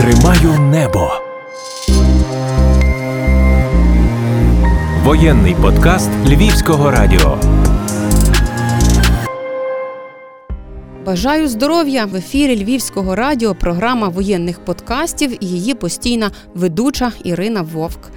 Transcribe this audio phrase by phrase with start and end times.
[0.00, 1.10] Тримаю небо.
[5.04, 7.38] Воєнний подкаст Львівського радіо.
[11.06, 13.54] Бажаю здоров'я в ефірі Львівського радіо.
[13.54, 18.10] Програма воєнних подкастів і її постійна ведуча Ірина Вовк.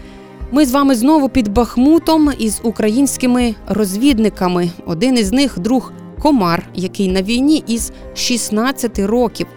[0.52, 4.70] Ми з вами знову під Бахмутом із українськими розвідниками.
[4.86, 5.92] Один із них друг
[6.22, 9.48] Комар, який на війні із 16 років.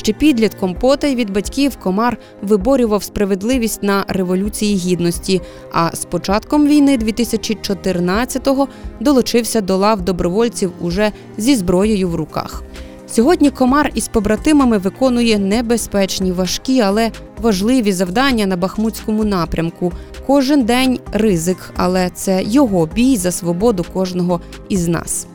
[0.00, 5.40] Ще підлітком потай від батьків комар виборював справедливість на революції гідності.
[5.72, 8.68] А з початком війни 2014-го
[9.00, 12.62] долучився до лав добровольців уже зі зброєю в руках.
[13.08, 17.10] Сьогодні комар із побратимами виконує небезпечні, важкі, але
[17.42, 19.92] важливі завдання на Бахмутському напрямку.
[20.26, 25.26] Кожен день ризик, але це його бій за свободу кожного із нас.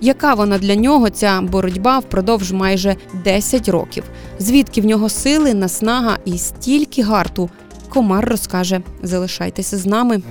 [0.00, 4.04] Яка вона для нього ця боротьба впродовж майже 10 років?
[4.38, 7.50] Звідки в нього сили, наснага і стільки гарту?
[7.88, 8.80] Комар розкаже.
[9.02, 10.22] Залишайтеся з нами.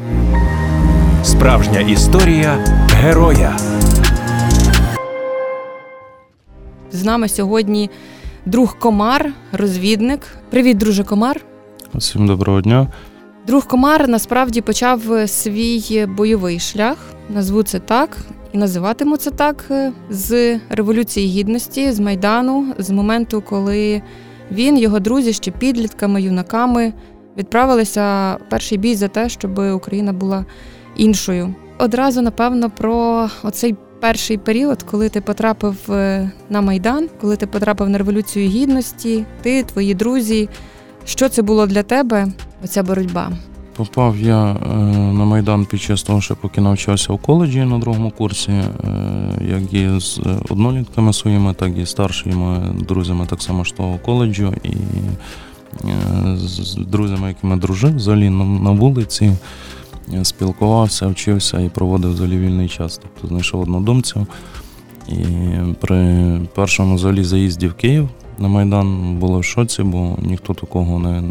[1.23, 3.57] Справжня історія героя.
[6.91, 7.89] З нами сьогодні
[8.45, 10.19] друг Комар, розвідник.
[10.49, 11.41] Привіт, друже Комар.
[11.95, 12.87] Всім доброго дня.
[13.47, 16.97] Друг Комар насправді почав свій бойовий шлях,
[17.29, 18.17] назву це так,
[18.53, 19.65] і називатиму це так
[20.09, 24.01] з Революції Гідності, з Майдану, з моменту, коли
[24.51, 26.93] він, його друзі, ще підлітками, юнаками
[27.37, 30.45] відправилися в перший бій за те, щоб Україна була
[30.95, 31.55] іншою.
[31.77, 35.75] Одразу, напевно, про оцей перший період, коли ти потрапив
[36.49, 40.49] на Майдан, коли ти потрапив на Революцію Гідності, ти, твої друзі.
[41.05, 42.27] Що це було для тебе?
[42.63, 43.31] Оця боротьба?
[43.77, 44.77] Попав я е,
[45.13, 48.65] на Майдан під час того, що поки навчався у коледжі на другому курсі, е,
[49.49, 50.19] як і з
[50.49, 54.69] однолітками своїми, так і старшими друзями так само з того коледжу, і
[55.85, 59.31] е, з друзями, якими дружив взагалі на вулиці,
[60.23, 62.99] спілкувався, вчився і проводив взагалі вільний час.
[63.03, 64.27] Тобто знайшов однодумців.
[65.09, 65.23] І
[65.79, 68.09] при першому взагалі заїзді в Київ
[68.39, 71.23] на Майдан було в шоці, бо ніхто такого не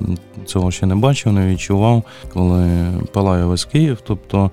[0.44, 2.03] цього ще не бачив, не відчував,
[2.33, 4.50] коли палає весь Київ, тобто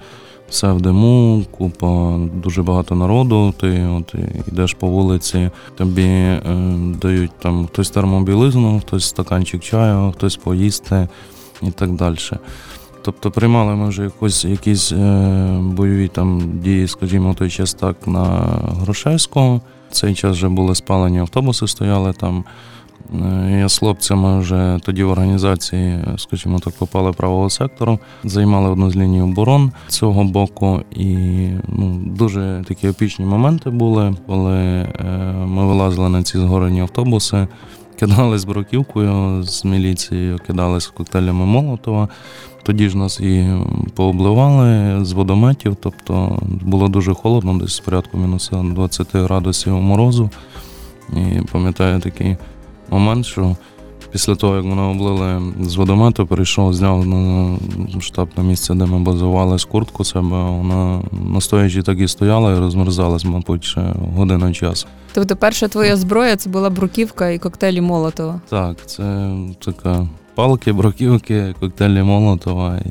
[0.49, 3.53] все в диму, купа дуже багато народу.
[3.59, 4.15] Ти от
[4.47, 6.41] йдеш по вулиці, тобі е,
[7.01, 11.07] дають там хтось термобілизну, хтось стаканчик чаю, хтось поїсти
[11.61, 12.17] і так далі.
[13.01, 18.23] Тобто приймали ми вже якось якісь е, бойові там дії, скажімо, той час так на
[18.81, 19.61] Грушевського.
[19.93, 22.43] Цей час вже були спалені автобуси, стояли там.
[23.13, 28.91] Е, я з хлопцями вже тоді в організації, скажімо так, попали правого сектору, займали одну
[28.91, 31.15] з ліній оборон цього боку, і
[31.67, 34.87] ну, дуже такі опічні моменти були, коли е,
[35.47, 37.47] ми вилазили на ці згорені автобуси,
[37.99, 42.09] кидались бруківкою з міліцією, кидались коктейлями Молотова.
[42.63, 43.47] Тоді ж нас і
[43.95, 50.29] пообливали з водометів, тобто було дуже холодно, десь порядку мінус 20 градусів морозу.
[51.13, 52.37] І пам'ятаю такий
[52.89, 53.55] момент, що
[54.11, 57.57] після того, як мене облили з водомету, перейшов, зняв на
[57.99, 63.25] штаб на місце, де ми базувалися куртку себе, вона настоячи так і стояла і розмерзалась,
[63.25, 63.81] мабуть, ще
[64.15, 64.87] годину часу.
[65.13, 68.41] Тобто перша твоя зброя це була бруківка і коктейлі Молотова?
[68.49, 69.31] Так, це
[69.65, 72.89] така палки, бруківки, коктейлі Молотова і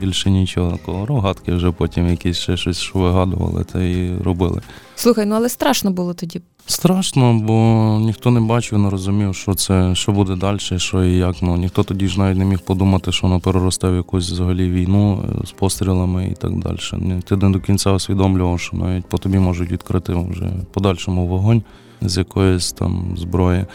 [0.00, 1.06] більше нічого такого.
[1.06, 4.60] Рогатки вже потім якісь ще щось що вигадували та і робили.
[4.96, 6.40] Слухай, ну але страшно було тоді.
[6.66, 11.36] Страшно, бо ніхто не бачив, не розумів, що це, що буде далі, що і як.
[11.42, 15.24] Ну ніхто тоді ж навіть не міг подумати, що воно переросте в якусь взагалі війну
[15.44, 16.78] з пострілами і так далі.
[17.24, 21.62] Ти не до кінця усвідомлював, що навіть по тобі можуть відкрити вже подальшому вогонь
[22.00, 23.66] з якоїсь там зброї.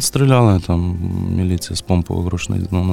[0.00, 0.96] Стріляли там,
[1.36, 2.84] міліція з помпових рушниць, ну,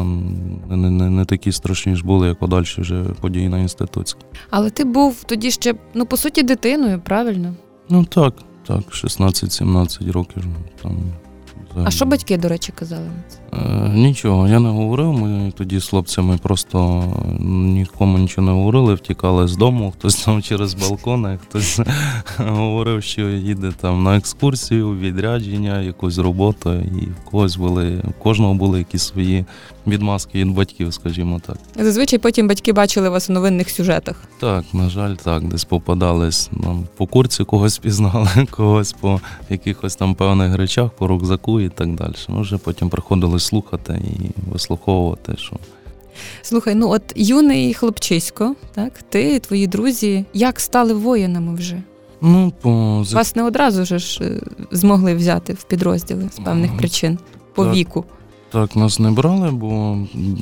[0.70, 4.26] не, не не, такі страшні ж були, як подальші вже події на інститутській.
[4.50, 7.56] Але ти був тоді ще, ну, по суті, дитиною, правильно?
[7.90, 8.34] Ну так,
[8.68, 10.44] так, 16-17 років.
[10.82, 10.98] там.
[11.84, 13.58] А що батьки, до речі, казали на це?
[13.58, 15.14] Е, нічого, я не говорив.
[15.14, 17.04] Ми тоді з хлопцями просто
[17.40, 21.80] нікому нічого не говорили, втікали з дому, хтось там через балкони, хтось
[22.38, 28.54] говорив, що їде там на екскурсію, відрядження, якусь роботу, і в когось були, в кожного
[28.54, 29.46] були якісь свої
[29.88, 31.58] відмазки від батьків, скажімо так.
[31.76, 34.16] Зазвичай потім батьки бачили вас у новинних сюжетах.
[34.40, 40.16] Так, на жаль, так, десь попадались нам по курці, когось пізнали, когось по якихось там
[40.16, 42.14] певних речах, по рюкзаку і так далі.
[42.30, 45.36] Ну, вже потім приходили слухати і вислуховувати.
[45.38, 45.56] що...
[46.42, 51.82] Слухай, ну от юний хлопчисько, так, ти твої друзі, як стали воїнами вже?
[52.22, 53.06] Ну, по...
[53.12, 54.42] Вас не одразу ж е,
[54.72, 57.20] змогли взяти в підрозділи з певних причин
[57.56, 57.76] по так.
[57.76, 58.06] віку.
[58.52, 59.98] Так, нас не брали, бо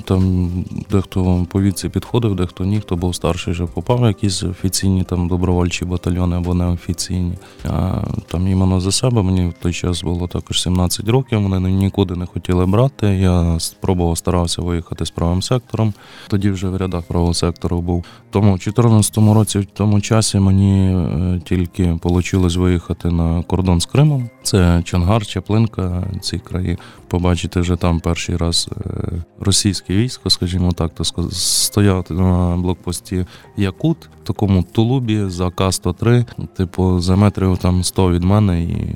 [0.06, 0.50] там
[0.92, 5.86] дехто по віці підходив, дехто ні, хто був старший, вже попав якісь офіційні там добровольчі
[5.86, 7.34] батальйони або неофіційні.
[7.70, 11.42] А там іменно за себе мені в той час було також 17 років.
[11.42, 13.08] Мене нікуди не хотіли брати.
[13.08, 15.94] Я спробував старався виїхати з правим сектором.
[16.28, 18.06] Тоді вже в рядах правого сектору був.
[18.30, 23.86] Тому в 2014 році, в тому часі, мені е, тільки вийшло виїхати на кордон з
[23.86, 24.30] Кримом.
[24.44, 26.78] Це Чонгар, Чаплинка, ці краї.
[27.08, 33.26] Побачити вже там перший раз е, російське військо, скажімо так, то стояти на блокпості
[33.58, 36.26] Якут, в такому тулубі за К-103,
[36.58, 38.96] типу, за метрів там 100 від мене, і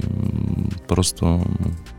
[0.87, 1.41] просто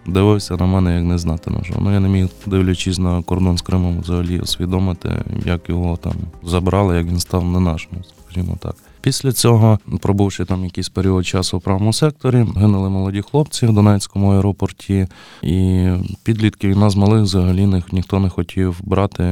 [0.07, 1.75] дивився на мене, як не знати на що.
[1.81, 6.97] Ну я не міг, дивлячись на кордон з Кримом, взагалі усвідомити, як його там забрали,
[6.97, 7.91] як він став не нашим,
[8.33, 8.75] скажімо так.
[9.01, 14.33] Після цього, пробувши там якийсь період часу в правому секторі, гинули молоді хлопці в Донецькому
[14.33, 15.07] аеропорті,
[15.43, 15.87] і
[16.25, 19.23] підлітків і нас малих взагалі ні- ніхто не хотів брати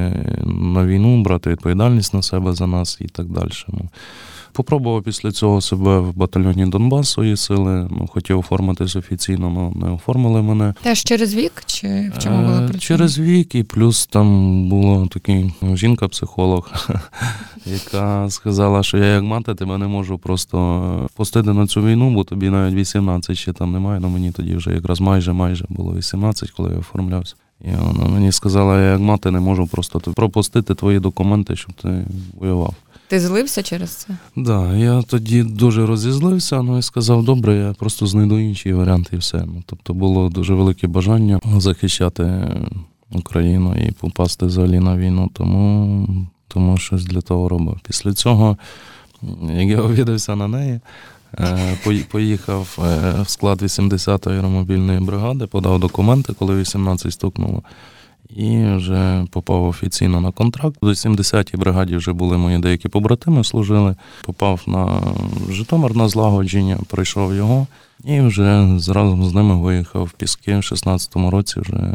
[0.46, 3.50] на війну, брати відповідальність на себе за нас і так далі.
[4.50, 7.88] Ну, Попробував після цього себе в батальйоні Донбас свої сили.
[7.90, 10.74] Ну, хотів оформитись офіційно, але не оформили мене.
[10.82, 12.80] Теж через вік чи в чому була Е, причина?
[12.80, 16.70] Через вік, і плюс там була такий ну, жінка-психолог,
[17.66, 22.24] яка сказала, що я як мати тебе не можу просто пустити на цю війну, бо
[22.24, 24.00] тобі навіть 18 ще там немає.
[24.00, 27.34] Ну мені тоді вже якраз майже майже було 18, коли я оформлявся.
[27.64, 32.04] І вона мені сказала, я як мати не можу просто пропустити твої документи, щоб ти
[32.40, 32.74] воював.
[33.10, 34.08] Ти злився через це?
[34.36, 39.16] Да, я тоді дуже розізлився, ну і сказав, добре, я просто знайду інші варіанти і
[39.16, 39.38] все.
[39.38, 42.48] Ну, тобто було дуже велике бажання захищати
[43.12, 46.08] Україну і попасти взагалі на війну, тому,
[46.48, 47.80] тому щось для того робив.
[47.86, 48.56] Після цього,
[49.42, 50.80] як я увідався на неї,
[51.38, 51.78] е,
[52.10, 57.62] поїхав е, в склад 80-ї аеромобільної бригади, подав документи, коли 18 стукнуло.
[58.36, 60.76] І вже попав офіційно на контракт.
[60.82, 63.96] До 70-й бригаді вже були мої деякі побратими, служили.
[64.24, 65.02] Попав на
[65.50, 67.66] Житомир на злагодження, пройшов його,
[68.04, 71.94] і вже разом з ними виїхав в Піски в 16-му році вже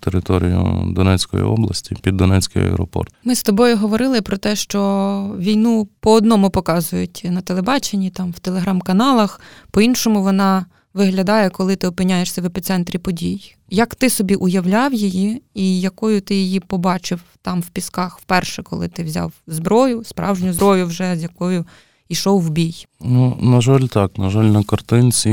[0.00, 3.12] територію Донецької області під Донецький аеропорт.
[3.24, 8.38] Ми з тобою говорили про те, що війну по одному показують на телебаченні, там в
[8.38, 13.54] телеграм-каналах, по-іншому вона виглядає, коли ти опиняєшся в епіцентрі подій.
[13.70, 18.88] Як ти собі уявляв її, і якою ти її побачив там в пісках вперше, коли
[18.88, 21.64] ти взяв зброю, справжню зброю, вже з якою
[22.08, 22.86] йшов в бій?
[23.00, 24.18] Ну, на жаль, так.
[24.18, 25.28] На жаль, на картинці,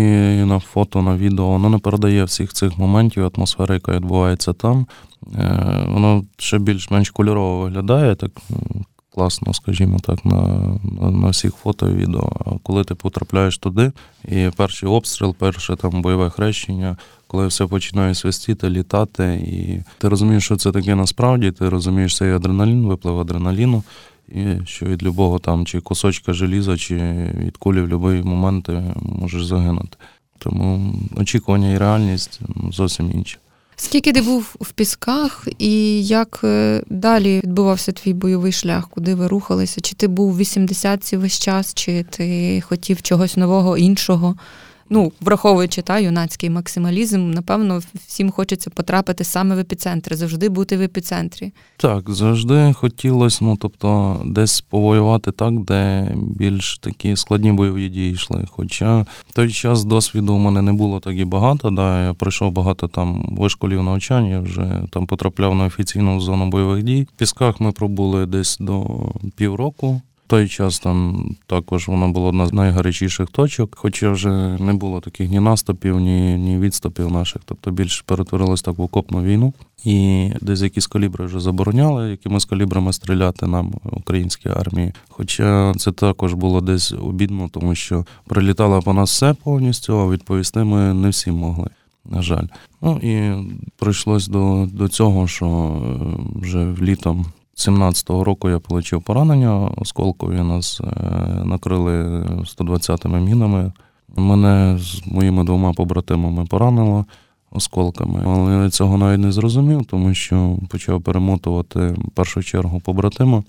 [0.45, 4.87] на фото, на відео воно не передає всіх цих моментів, атмосфери, яка відбувається там.
[5.35, 8.31] Е, Воно ще більш-менш кольорово виглядає, так
[9.15, 10.41] класно, скажімо так, на,
[11.11, 12.31] на, всіх фото і відео.
[12.45, 13.91] А коли ти потрапляєш туди,
[14.27, 16.97] і перший обстріл, перше там бойове хрещення,
[17.27, 22.31] коли все починає свистіти, літати, і ти розумієш, що це таке насправді, ти розумієш цей
[22.31, 23.83] адреналін, виплив адреналіну.
[24.27, 26.95] І що від любого там чи кусочка желіза, чи
[27.37, 29.97] від кулі в будь-який момент ти можеш загинути.
[30.37, 32.39] Тому очікування і реальність
[32.71, 33.37] зовсім інші.
[33.77, 38.89] Скільки ти був в пісках, і як е, далі відбувався твій бойовий шлях?
[38.89, 39.81] Куди ви рухалися?
[39.81, 44.35] Чи ти був в 80-ці весь час, чи ти хотів чогось нового, іншого?
[44.89, 50.81] Ну, враховуючи та юнацький максималізм, напевно, всім хочеться потрапити саме в епіцентр, завжди бути в
[50.81, 51.53] епіцентрі.
[51.77, 58.45] Так, завжди хотілося, ну тобто, десь повоювати так, де більш такі складні бойові дії йшли.
[58.49, 61.69] Хоча в той час досвіду у мене не було так і багато.
[61.69, 66.83] Да, я пройшов багато там вишколів навчань, я вже там потрапляв на офіційну зону бойових
[66.83, 67.07] дій.
[67.15, 68.85] В пісках ми пробули десь до
[69.35, 70.01] півроку.
[70.27, 75.29] Той час там також вона була одна з найгарячіших точок, хоча вже не було таких
[75.29, 77.41] ні наступів, ні, ні відступів наших.
[77.45, 79.53] Тобто більше перетворилось так в окопну війну.
[79.83, 84.93] І десь якісь калібри вже забороняли, якимись калібрами стріляти нам українській армії.
[85.09, 90.63] Хоча це також було десь обідно, тому що прилітало по нас все повністю, а відповісти
[90.63, 91.69] ми не всі могли.
[92.09, 92.45] На жаль.
[92.81, 93.33] Ну і
[93.77, 100.35] прийшлось до, до цього, що е, вже літом 17-го року я отримав поранення осколкові.
[100.35, 100.85] Нас е,
[101.45, 103.71] накрили 120-ми мінами.
[104.15, 107.05] Мене з моїми двома побратимами поранило
[107.51, 108.23] осколками.
[108.25, 113.43] Але я цього навіть не зрозумів, тому що почав перемотувати першу чергу побратима.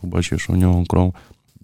[0.00, 1.14] Побачив, що в нього кров.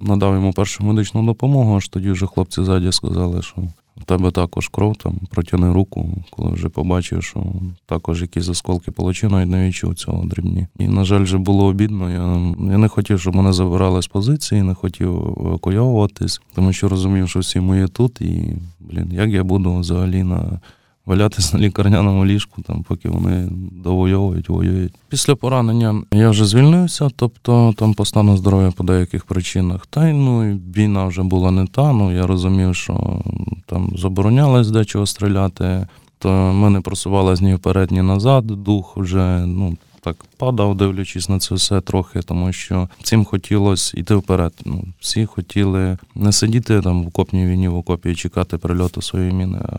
[0.00, 3.62] Надав йому першу медичну допомогу, аж тоді вже хлопці ззаді сказали, що
[4.00, 7.44] у тебе також кров, там протяни руку, коли вже побачив, що
[7.86, 10.66] також якісь осколки отримав, навіть не відчув цього дрібні.
[10.78, 12.10] І, на жаль, вже було обідно.
[12.10, 17.28] Я, я не хотів, щоб мене забирали з позиції, не хотів евакуйовуватись, тому що розумів,
[17.28, 20.60] що всі мої тут, і блін, як я буду взагалі на
[21.06, 23.48] валятись на лікарняному ліжку, там, поки вони
[23.84, 24.94] довоюють, воюють.
[25.08, 29.86] Після поранення я вже звільнився, тобто там по стану здоров'я по деяких причинах.
[29.86, 31.92] Та й ну, війна вже була не та.
[31.92, 33.20] Ну я розумів, що
[33.66, 35.86] там заборонялось дечого стріляти,
[36.18, 38.46] то ми не просувалися ні вперед, ні назад.
[38.46, 39.76] Дух вже ну.
[40.02, 44.52] Так падав, дивлячись на це все трохи, тому що всім хотілося йти вперед.
[44.64, 49.32] Ну, всі хотіли не сидіти там в окопній війні, в окопі і чекати прильоту своєї
[49.32, 49.78] міни, а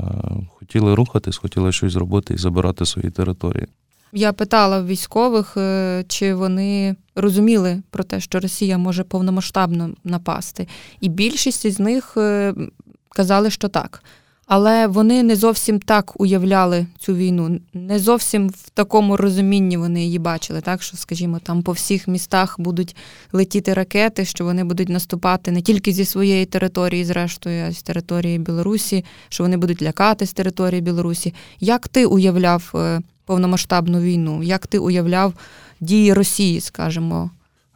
[0.60, 3.68] хотіли рухатись, хотіли щось зробити і забирати свої території.
[4.13, 10.68] Я питала військових, е, чи вони розуміли про те, що Росія може повномасштабно напасти.
[11.01, 12.54] І більшість із них е,
[13.10, 14.04] казали, що так.
[14.53, 20.20] Але вони не зовсім так уявляли цю війну, не зовсім в такому розумінні вони її
[20.20, 22.96] бачили, так що, скажімо, там по всіх містах будуть
[23.31, 27.84] летіти ракети, що вони будуть наступати не тільки зі своєї території, зрештою, а й з
[27.84, 31.34] території Білорусі, що вони будуть лякати з території Білорусі.
[31.60, 34.43] Як ти уявляв е, повномасштабну війну?
[34.43, 35.34] Як ти уявляв
[35.79, 37.29] дії Росії, скажімо?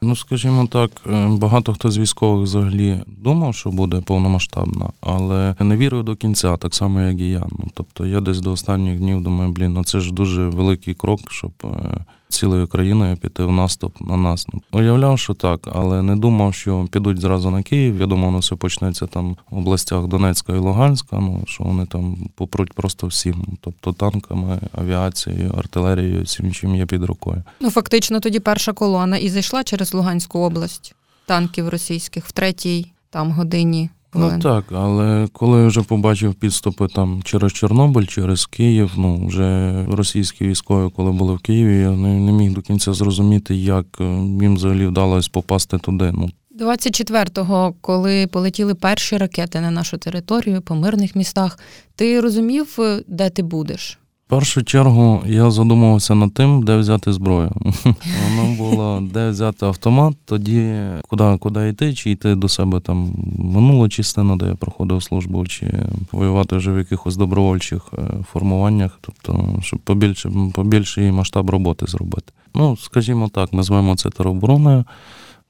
[0.06, 5.78] Ну, скажімо так, е, багато хто з військових взагалі думав, що буде повномасштабна, але не
[5.78, 7.46] вірив до кінця, так само, як і я.
[7.52, 11.32] Ну, тобто я десь до останніх днів думаю, блін, ну це ж дуже великий крок,
[11.32, 14.48] щоб е, цілою країною піти в наступ на нас.
[14.54, 18.00] Ну, уявляв, що так, але не думав, що підуть зразу на Київ.
[18.00, 21.20] Я думав, ну все почнеться там в областях Донецька і Луганська.
[21.20, 27.04] Ну що вони там попруть просто всім, тобто танками, авіацією, артилерією, всім, чим є під
[27.04, 27.44] рукою.
[27.60, 33.32] Ну, фактично, тоді перша колона і зайшла через Луганську область танків російських в третій там
[33.32, 33.90] годині.
[34.16, 39.74] Ну так, але коли я вже побачив підступи там через Чорнобиль, через Київ, ну вже
[39.90, 44.04] російські військові, коли були в Києві, я не, не міг до кінця зрозуміти, як е,
[44.42, 46.12] їм взагалі вдалося попасти туди.
[46.14, 46.30] Ну
[46.60, 51.60] 24-го, коли полетіли перші ракети на нашу територію по мирних містах,
[51.96, 54.00] ти розумів, е, де ти будеш?
[54.28, 57.52] Першу чергу я задумувався над тим, де взяти зброю.
[57.86, 60.76] Воно було де взяти автомат, тоді
[61.08, 65.72] куди, куди йти, чи йти до себе там минулу частину, де я проходив службу, чи
[66.12, 68.02] воювати вже в якихось добровольчих е,
[68.32, 72.34] формуваннях, тобто, щоб побільше, побільший масштаб роботи зробити.
[72.56, 74.84] Ну, скажімо так, назвемо це теробороною.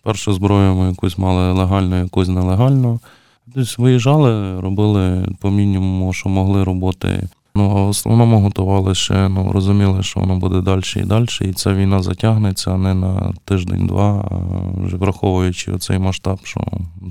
[0.04, 3.00] Першу зброю ми якусь мали легально, якусь нелегально.
[3.48, 7.30] Десь виїжджали, робили по мінімуму, що могли роботи.
[7.56, 11.54] Ну, а в основному готували ще, ну, розуміли, що воно буде далі і далі, і
[11.54, 14.38] ця війна затягнеться не на тиждень-два, а
[14.86, 16.62] вже враховуючи оцей масштаб, що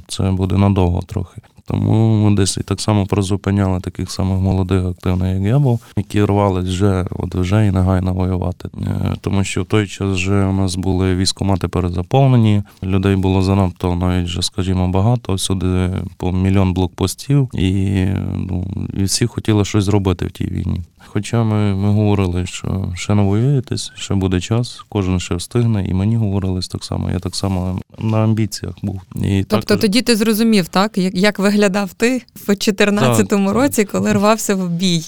[0.08, 1.40] це буде надовго трохи.
[1.66, 6.24] Тому ми десь і так само призупиняли таких самих молодих активних, як я був, які
[6.24, 8.68] рвались вже, от вже і негайно воювати.
[8.86, 13.94] Е, Тому що в той час вже у нас були військомати перезаповнені, людей було занадто
[13.94, 15.38] навіть вже, скажімо, багато.
[15.38, 18.06] Сюди по мільйон блокпостів, і,
[18.36, 20.80] ну, і всі хотіли щось зробити в тій війні.
[21.06, 25.94] Хоча ми, ми говорили, що ще не воюєтесь, ще буде час, кожен ще встигне, і
[25.94, 27.10] мені говорили так само.
[27.10, 29.00] Я так само на амбіціях був.
[29.16, 33.82] І Тобто так, тоді ти зрозумів, так, як, як виглядав ти в 2014 Так, році,
[33.84, 34.16] так, коли так.
[34.16, 35.02] рвався в бій.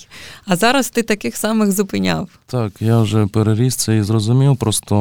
[0.47, 2.29] А зараз ти таких самих зупиняв.
[2.47, 4.57] Так, я вже переріс це і зрозумів.
[4.57, 4.97] Просто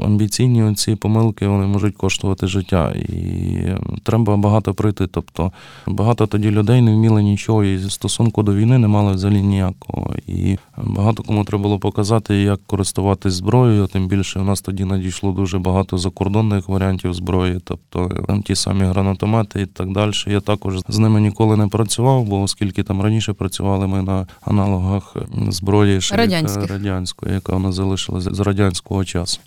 [0.00, 2.94] е, амбіційні ці помилки вони можуть коштувати життя.
[3.08, 5.06] І е, треба багато пройти.
[5.06, 5.52] Тобто
[5.86, 10.05] багато тоді людей не вміли нічого і стосунку до війни не мали взагалі ніякого.
[10.26, 13.86] І багато кому треба було показати, як користуватись зброєю.
[13.86, 18.84] Тим більше у нас тоді надійшло дуже багато закордонних варіантів зброї, тобто там ті самі
[18.84, 20.12] гранатомети і так далі.
[20.26, 25.16] Я також з ними ніколи не працював, бо оскільки там раніше працювали ми на аналогах
[25.48, 26.70] зброї ще яка Радянських.
[26.70, 29.40] радянської, яка у нас залишилася з радянського часу.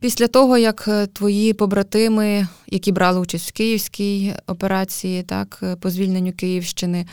[0.00, 5.90] Після того, як е, твої побратими, які брали участь в київській операції, так, е, по
[5.90, 7.06] звільненню Київщини,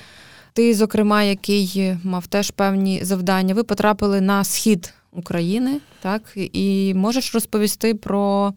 [0.54, 7.34] ти, зокрема, який мав теж певні завдання, ви потрапили на схід України, так, і можеш
[7.34, 8.54] розповісти про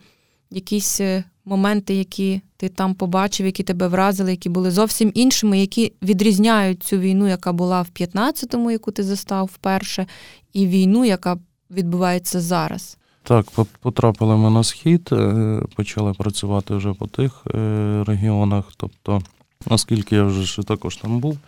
[0.50, 5.92] якісь е, моменти, які ти там побачив, які тебе вразили, які були зовсім іншими, які
[6.02, 10.06] відрізняють цю війну, яка була в 15-му, яку ти застав вперше,
[10.52, 11.38] і війну, яка
[11.70, 12.98] відбувається зараз.
[13.22, 13.46] Так,
[13.80, 18.64] потрапили ми на схід, е, почали працювати вже по тих е, регіонах.
[18.76, 19.22] Тобто,
[19.66, 21.38] оскільки я вже також там був,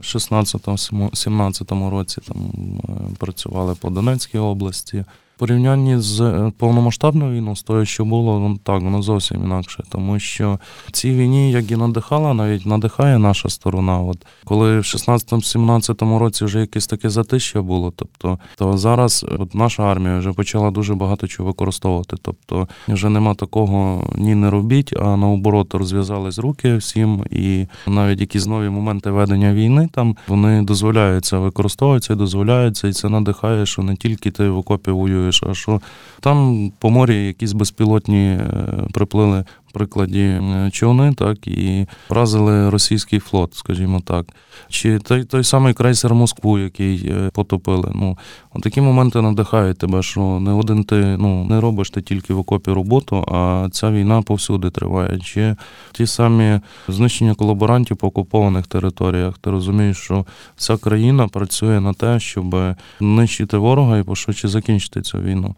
[0.00, 2.50] 16-17 році там
[2.88, 5.04] е, працювали по Донецькій області,
[5.36, 9.82] В порівнянні з е, повномасштабною війною, з того, що було, ну так, воно зовсім інакше.
[9.88, 10.58] Тому що
[10.92, 14.00] цій війні, як і надихала, навіть надихає наша сторона.
[14.00, 19.82] От коли в 16-17 році вже якесь таке затища було, тобто то зараз от наша
[19.82, 22.16] армія вже почала дуже багато чого використовувати.
[22.22, 28.46] Тобто вже нема такого ні не робіть, а наоборот розв'язались руки всім, і навіть якісь
[28.46, 34.30] нові моменти ведення війни там вони дозволяються використовуються дозволяються, і це надихає, що не тільки
[34.30, 35.80] ти в окопі воюєш, а що
[36.20, 38.48] там по морі якісь безпілотні е,
[38.92, 44.26] приплили прикладі е, човни, так і вразили російський флот, скажімо так.
[44.68, 47.92] Чи той той самий крейсер Москву, який е, потопили.
[47.94, 48.16] Ну,
[48.62, 52.70] такі моменти надихають тебе, що не один ти ну, не робиш ти тільки в окопі
[52.70, 55.18] роботу, а ця війна повсюди триває.
[55.18, 55.56] Чи
[55.92, 60.26] ті самі знищення колаборантів по окупованих територіях, ти розумієш, що
[60.56, 62.56] вся країна працює на те, щоб
[63.00, 65.54] нищити ворога і пошвидше закінчити цю війну.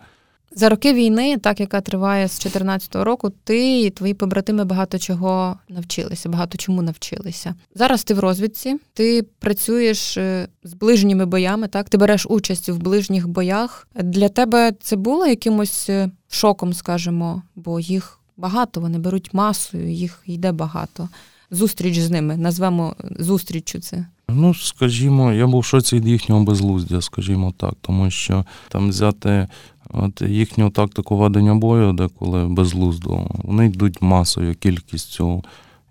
[0.59, 5.57] За роки війни, так яка триває з 2014 року, ти і твої побратими багато чого
[5.69, 7.55] навчилися, багато чому навчилися.
[7.75, 12.77] Зараз ти в розвідці, ти працюєш е, з ближніми боями, так ти береш участь в
[12.77, 13.89] ближніх боях.
[13.95, 20.23] Для тебе це було якимось е, шоком, скажімо, бо їх багато, вони беруть масою, їх
[20.27, 21.09] йде багато.
[21.51, 24.07] Зустріч з ними назвемо зустріччю це.
[24.29, 29.49] Ну, скажімо, я був в шоці від їхнього безглуздя, скажімо так, тому що там взяти
[29.91, 35.45] От їхню тактику ведення бою, деколи безглуздо, вони йдуть масою, кількістю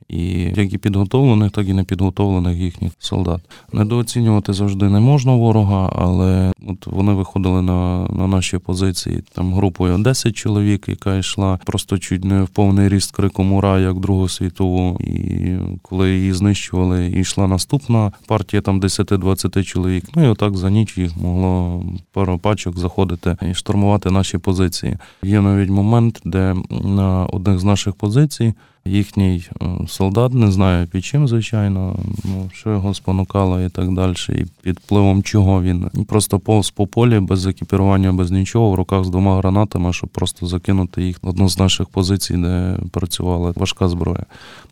[0.09, 3.41] і як і підготовлених, так і непідготовлених їхніх солдат.
[3.73, 9.97] Недооцінювати завжди не можна ворога, але от вони виходили на на наші позиції там групою
[9.97, 14.97] 10 чоловік, яка йшла просто чуть не в повний ріст криком ура, як Другу світову.
[14.99, 20.05] І коли її знищували, і йшла наступна партія там 10-20 чоловік.
[20.15, 24.97] Ну і отак за ніч їх могло пару пачок заходити і штурмувати наші позиції.
[25.23, 28.53] Є навіть момент, де на одних з наших позицій
[28.85, 29.43] їхній
[29.87, 34.15] солдат, не знаю під чим, звичайно, ну що його спонукало і так далі.
[34.29, 39.03] І під впливом чого він просто повз по полі без екіпірування, без нічого, в руках
[39.03, 43.87] з двома гранатами, щоб просто закинути їх в одну з наших позицій, де працювала важка
[43.87, 44.25] зброя.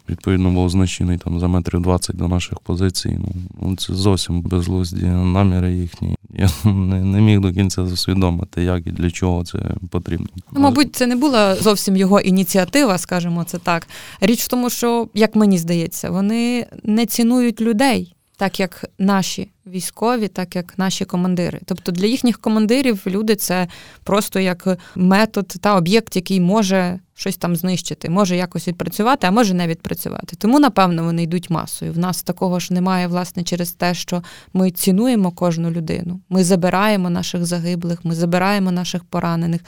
[0.09, 3.19] Відповідно, був знищений там за метрів 20 до наших позицій.
[3.19, 3.27] Ну,
[3.61, 6.15] ну це зовсім безглузді наміри їхні.
[6.33, 10.27] Я не, не міг до кінця усвідомити, як і для чого це потрібно.
[10.51, 13.87] Ну, мабуть, це не була зовсім його ініціатива, скажімо це так.
[14.21, 20.27] Річ в тому, що, як мені здається, вони не цінують людей, так як наші військові,
[20.27, 21.59] так як наші командири.
[21.65, 23.67] Тобто для їхніх командирів люди це
[24.03, 29.53] просто як метод та об'єкт, який може щось там знищити, може якось відпрацювати, а може
[29.53, 30.35] не відпрацювати.
[30.35, 31.93] Тому, напевно, вони йдуть масою.
[31.93, 36.19] В нас такого ж немає, власне, через те, що ми цінуємо кожну людину.
[36.29, 39.61] Ми забираємо наших загиблих, ми забираємо наших поранених.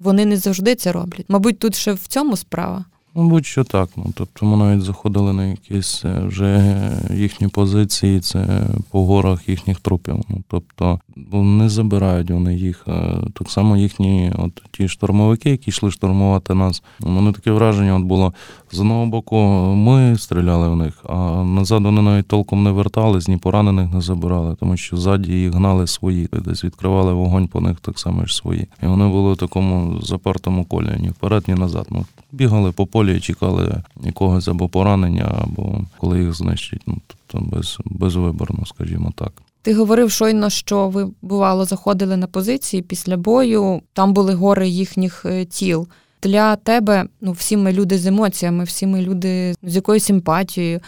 [0.00, 1.26] Вони не завжди це роблять.
[1.28, 2.84] Мабуть, тут ще в цьому справа.
[3.16, 3.88] Мабуть, що так.
[3.96, 6.76] Ну, Тобто ми навіть заходили на якісь е, вже
[7.14, 10.24] їхні позиції, це по горах їхніх трупів.
[10.28, 11.00] Ну, Тобто
[11.32, 12.86] не забирають вони їх.
[13.32, 16.82] Так само їхні от ті штурмовики, які йшли штурмувати нас.
[17.00, 18.34] У мене таке враження от було
[18.72, 19.36] з одного боку,
[19.76, 24.56] ми стріляли в них, а назад вони навіть толком не вертались, ні поранених не забирали,
[24.60, 28.68] тому що ззаді їх гнали свої, десь відкривали вогонь по них так само ж свої.
[28.82, 31.86] І вони були в такому запертому колі, ні вперед, ні назад.
[31.90, 36.82] Ну, Бігали по полі і чекали якогось або поранення, або коли їх знищать.
[36.86, 39.32] Ну, тобто без, безвиборно, скажімо так.
[39.66, 43.82] Ти говорив щойно, що ви бувало заходили на позиції після бою.
[43.92, 45.88] Там були гори їхніх е, тіл.
[46.22, 50.80] Для тебе, ну всі ми люди з емоціями, всі ми люди з якоюсь симпатією.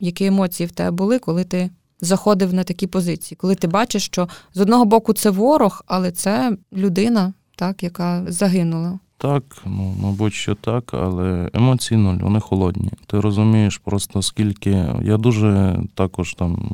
[0.00, 3.36] Які емоції в тебе були, коли ти заходив на такі позиції?
[3.40, 8.98] Коли ти бачиш, що з одного боку це ворог, але це людина, так, яка загинула.
[9.18, 12.90] Так, ну мабуть, що так, але емоції нуль, вони холодні.
[13.06, 14.86] Ти розумієш просто скільки.
[15.02, 16.70] Я дуже також там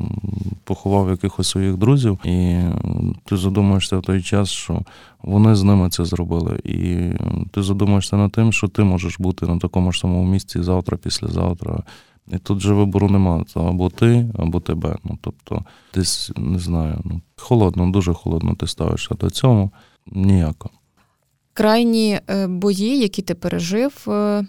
[0.64, 2.60] поховав якихось своїх друзів, і
[3.24, 4.80] ти задумаєшся в той час, що
[5.22, 6.60] вони з ними це зробили.
[6.64, 7.10] І
[7.50, 11.82] ти задумаєшся над тим, що ти можеш бути на такому ж самому місці завтра, післязавтра.
[12.32, 13.44] І тут же вибору немає.
[13.44, 14.96] Це або ти, або тебе.
[15.04, 19.70] Ну тобто, десь не знаю, ну холодно, дуже холодно ти ставишся до цього.
[20.06, 20.70] Ніяко
[21.52, 24.46] крайні е, бої, які ти пережив, е,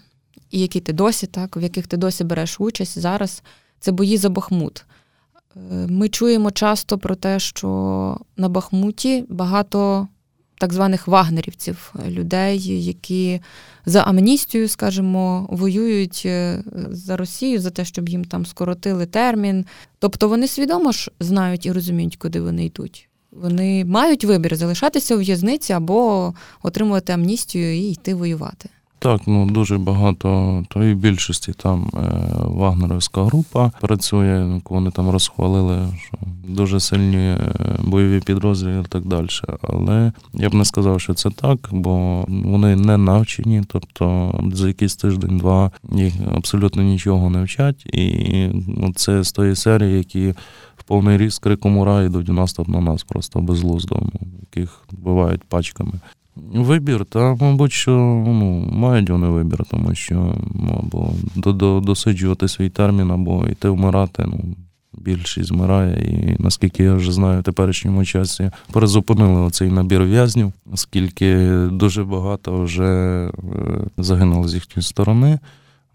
[0.52, 3.44] і які ти досі, так, в яких ти досі береш участь зараз,
[3.80, 4.86] це бої за Бахмут.
[5.56, 10.08] Е, ми чуємо часто про те, що на Бахмуті багато
[10.58, 13.42] так званих вагнерівців, людей, які
[13.86, 16.28] за амністію, скажімо, воюють
[16.90, 19.66] за Росію, за те, щоб їм там скоротили термін.
[20.00, 23.10] Тобто вони свідомо ж знають і розуміють, куди вони йдуть.
[23.42, 28.70] Вони мають вибір залишатися у в'язниці або отримувати амністію і йти воювати.
[29.04, 32.00] Так, ну дуже багато, то і в більшості там е,
[32.34, 36.18] вагнерівська група працює, вони там розхвалили, що
[36.48, 39.28] дуже сильні е, бойові підрозділи і так далі.
[39.62, 44.96] Але я б не сказав, що це так, бо вони не навчені, тобто за якийсь
[44.96, 47.86] тиждень-два їх абсолютно нічого не вчать.
[47.86, 48.50] І
[48.96, 50.34] це з тої серії, які
[50.86, 55.94] повний ріст криком ура йдуть в наступ на нас просто безглуздо, ну, яких бувають пачками.
[56.36, 57.92] Вибір, та, мабуть, що
[58.28, 63.70] ну, мають вони вибір, тому що ну, або до, до, досиджувати свій термін, або йти
[63.70, 64.24] вмирати.
[64.28, 64.56] Ну,
[64.98, 66.06] більшість змирає.
[66.06, 72.62] І наскільки я вже знаю, в теперішньому часі перезупинили оцей набір в'язнів, оскільки дуже багато
[72.62, 73.32] вже е,
[73.98, 75.40] загинуло з їхньої сторони.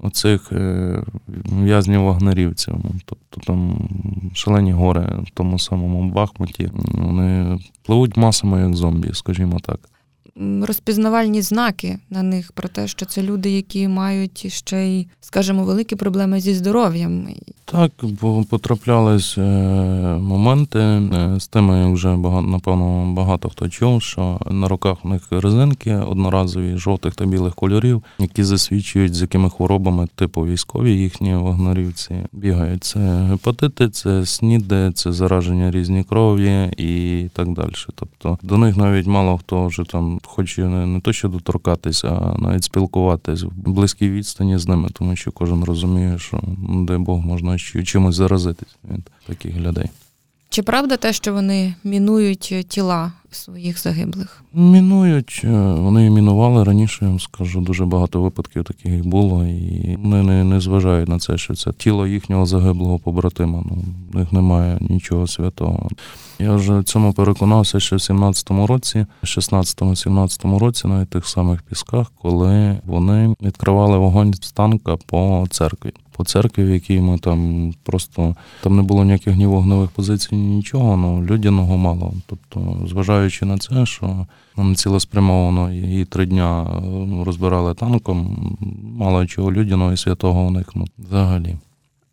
[0.01, 2.75] Оцих е, в'язнів вагнерівців.
[3.05, 3.89] Тобто там
[4.35, 6.71] шалені гори в тому самому Бахмуті.
[6.75, 9.81] Вони пливуть масами, як зомбі, скажімо так.
[10.63, 15.97] Розпізнавальні знаки на них про те, що це люди, які мають ще й, скажімо, великі
[15.97, 17.29] проблеми зі здоров'ям.
[17.65, 19.43] Так, бо потраплялись е,
[20.21, 25.23] моменти е, з тими, вже багато, напевно, багато хто чув, що на руках у них
[25.31, 32.15] резинки одноразові жовтих та білих кольорів, які засвідчують, з якими хворобами, типу військові їхні вагнерівці
[32.33, 32.85] бігають.
[32.85, 32.99] Це
[33.31, 37.73] гепатити, це сніди, це зараження різні крові і так далі.
[37.95, 42.39] Тобто до них навіть мало хто вже там хоче не, не то, що доторкатися, а
[42.39, 47.19] навіть спілкуватись в близькій відстані з ними, тому що кожен розуміє, що ну, дай Бог
[47.19, 49.91] можна чимось заразитись від таких людей.
[50.51, 54.43] Чи правда те, що вони мінують тіла своїх загиблих?
[54.55, 59.97] Мінують, е, вони і мінували раніше, я вам скажу, дуже багато випадків таких було, і
[60.03, 63.65] вони не, не зважають на це, що це тіло їхнього загиблого побратима.
[63.71, 65.89] Ну, в них немає нічого святого.
[66.41, 72.81] Я вже цьому переконався ще в 17-му році, 16-17 році, на тих самих пісках, коли
[72.87, 75.93] вони відкривали вогонь з танка по церкві.
[76.13, 80.57] По церкві, в якій ми там просто там не було ніяких ні вогневих позицій, ні
[80.57, 82.15] нічого, ну людяного мало.
[82.27, 86.67] Тобто, зважаючи на це, що нам цілеспрямовано її три дня
[87.25, 88.57] розбирали танком,
[88.99, 91.57] мало чого людяного і святого у них ну, взагалі.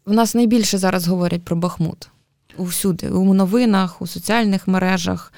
[0.06, 2.10] В нас найбільше зараз говорять про Бахмут.
[2.58, 5.34] Усюди, у новинах, у соціальних мережах.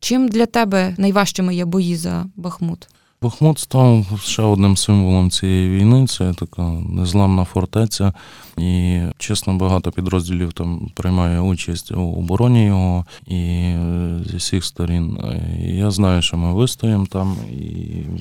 [0.00, 2.88] Чим для тебе найважчими є бої за Бахмут?
[3.22, 6.06] Бахмут став ще одним символом цієї війни.
[6.06, 8.12] Це така незламна фортеця.
[8.58, 15.18] І чесно, багато підрозділів там приймає участь у обороні його і е, зі всіх сторін.
[15.60, 17.64] Я знаю, що ми вистоїмо там, і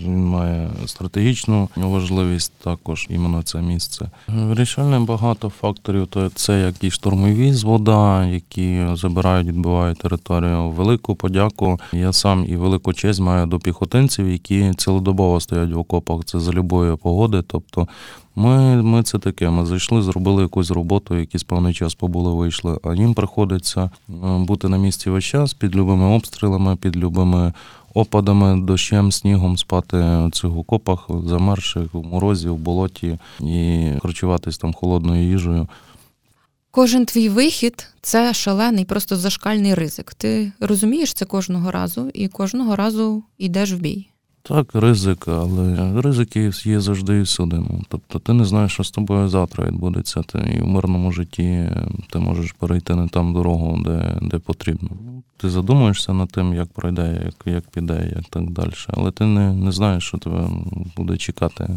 [0.04, 4.10] він має стратегічну важливість також іменно це місце.
[4.28, 6.08] Вирішальним багато факторів.
[6.08, 10.70] То це як і штурмові з вода, які забирають, відбивають територію.
[10.70, 11.80] Велику подяку.
[11.94, 16.26] Я сам і велику честь маю до піхотинців, які цілодобово стоять в окопах.
[16.26, 17.44] Це за любої погоди.
[17.48, 17.88] Тобто
[18.36, 19.50] ми, ми це таке.
[19.50, 22.80] Ми зайшли, зробили якусь роботу, якийсь певний час побули, вийшли.
[22.84, 23.90] А їм приходиться е,
[24.38, 27.54] бути на місці весь час під любими обстрілами, під любими
[27.94, 34.74] опадами, дощем, снігом, спати в цих окопах, замерзших, в морозі, в болоті і харчуватись там
[34.74, 35.68] холодною їжею.
[36.72, 40.14] Кожен твій вихід це шалений, просто зашкальний ризик.
[40.14, 44.08] Ти розумієш це кожного разу і кожного разу йдеш в бій.
[44.48, 47.56] Так, ризик, але ризики є завжди і всюди.
[47.56, 50.22] Ну, тобто ти не знаєш, що з тобою завтра відбудеться.
[50.22, 51.70] Ти і в мирному житті
[52.10, 54.90] ти можеш перейти не там дорогу, де, де потрібно.
[55.38, 58.72] Ти задумуєшся над тим, як пройде, як, як піде, як так далі.
[58.88, 60.50] Але ти не, не знаєш, що тебе
[60.98, 61.70] буде чекати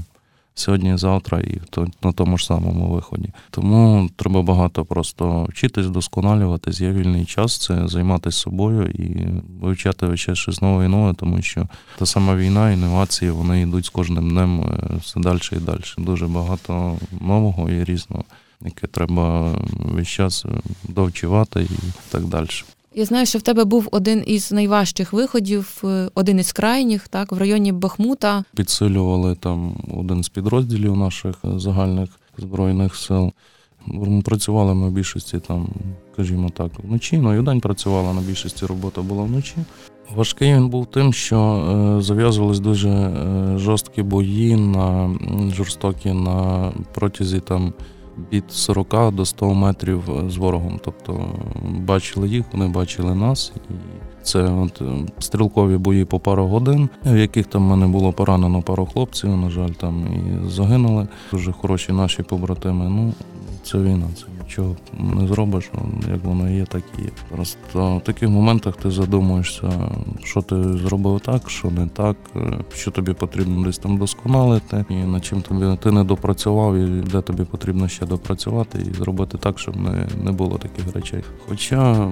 [0.60, 3.28] сьогодні, завтра і то, на тому ж самому виході.
[3.50, 6.80] Тому треба багато просто вчитись, вдосконалюватись.
[6.80, 9.26] Є вільний час, це займатися собою і
[9.60, 11.68] вивчати час щось нове і нове, тому що
[11.98, 15.80] та сама війна, інновації, вони йдуть з кожним днем е, все далі і далі.
[15.98, 18.24] Дуже багато нового і різного,
[18.60, 20.44] яке треба весь час
[20.88, 22.48] довчувати і так далі.
[22.94, 27.32] Я знаю, що в тебе був один із найважчих виходів, е, один із крайніх, так,
[27.32, 28.44] в районі Бахмута.
[28.54, 33.32] Підсилювали там один з підрозділів наших е, загальних збройних сил.
[34.24, 35.68] Працювали ми в більшості там,
[36.12, 39.54] скажімо так, вночі, ну і вдень працювала на більшості робота була вночі.
[40.14, 43.12] Важкий він був тим, що е, зав'язувались дуже
[43.56, 45.10] жорсткі бої на
[45.54, 47.72] жорстокі на протязі там
[48.32, 50.80] від 40 до 100 метрів з ворогом.
[50.84, 51.24] Тобто
[51.64, 53.52] бачили їх, вони бачили нас.
[53.70, 53.74] І
[54.22, 54.84] це от е,
[55.18, 59.68] стрілкові бої по пару годин, в яких там мене було поранено пару хлопців, на жаль,
[59.70, 61.08] там і загинули.
[61.32, 62.88] Дуже хороші наші побратими.
[62.88, 63.14] Ну,
[63.62, 64.76] це війна, це нічого.
[64.98, 65.70] не зробиш,
[66.10, 67.08] як воно є, так і є.
[67.28, 69.70] Просто в таких моментах ти задумуєшся,
[70.24, 74.94] що ти зробив так, що не так, е, що тобі потрібно десь там досконалити, і
[74.94, 79.58] над чим тобі ти не допрацював, і де тобі потрібно ще допрацювати і зробити так,
[79.58, 81.22] щоб не, не було таких речей.
[81.48, 82.08] Хоча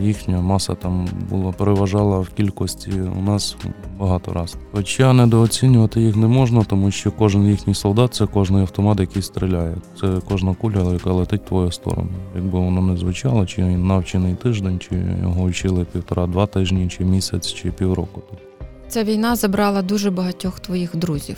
[0.00, 3.56] їхня маса там була переважала в кількості у нас
[3.98, 4.56] багато раз.
[4.72, 9.76] Хоча недооцінювати їх не можна, тому що кожен їхній солдат це кожний автомат, який стріляє.
[10.00, 12.10] Це кожна куля, яка летить в твою сторону.
[12.34, 17.52] Якби воно не звучало, чи він навчений тиждень, чи його вчили півтора-два тижні, чи місяць,
[17.52, 18.22] чи півроку.
[18.88, 21.36] Ця війна забрала дуже багатьох твоїх друзів,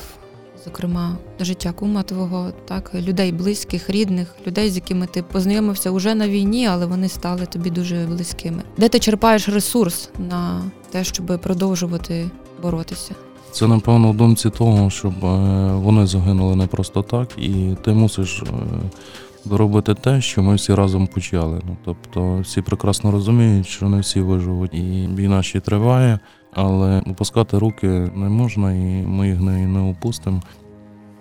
[0.64, 6.29] зокрема, життя кума твого, так, людей близьких, рідних, людей, з якими ти познайомився уже на
[6.29, 8.62] війні, але вони стали тобі дуже близькими.
[8.77, 12.31] Де ти черпаєш ресурс на те, щоб продовжувати
[12.62, 13.14] боротися?
[13.53, 18.43] Це напевно в думці того, щоб е, вони загинули не просто так, і ти мусиш
[19.44, 21.61] доробити те, що ми всі разом почали.
[21.68, 26.18] Ну тобто всі прекрасно розуміють, що не всі виживуть, і війна ще триває,
[26.53, 30.42] але опускати руки не можна, і ми їх не, не опустимо.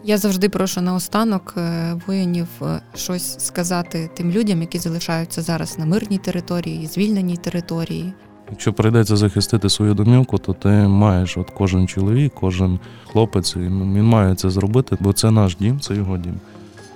[0.04, 5.86] Я завжди прошу наостанок е, воїнів е, щось сказати тим людям, які залишаються зараз на
[5.86, 8.14] мирній території, звільненій території.
[8.52, 12.80] Якщо прийдеться захистити свою домівку, то ти маєш, от кожен чоловік, кожен
[13.12, 16.40] хлопець, він має це зробити, бо це наш дім, це його дім.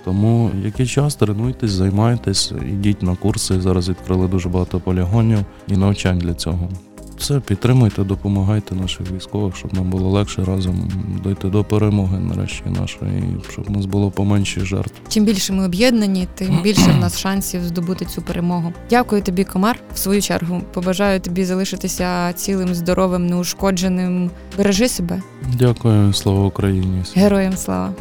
[0.05, 3.61] Тому який час тренуйтесь, займайтесь, ідіть на курси.
[3.61, 6.69] Зараз відкрили дуже багато полігонів і навчань для цього.
[7.17, 10.89] Все, підтримуйте, допомагайте наших військових, щоб нам було легше разом
[11.23, 14.93] дойти до перемоги нарешті нашої, щоб у нас було поменше жертв.
[15.07, 18.73] Чим більше ми об'єднані, тим більше в нас шансів здобути цю перемогу.
[18.89, 19.79] Дякую тобі, комар.
[19.93, 24.29] В свою чергу побажаю тобі залишитися цілим, здоровим, неушкодженим.
[24.57, 25.21] Бережи себе,
[25.59, 27.03] Дякую, слава Україні!
[27.15, 27.93] героям слава.